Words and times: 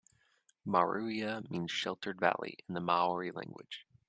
"Maruia" 0.65 1.47
means 1.51 1.69
"sheltered 1.71 2.19
valley" 2.19 2.57
in 2.67 2.73
the 2.73 2.81
Maori 2.81 3.29
language. 3.29 3.85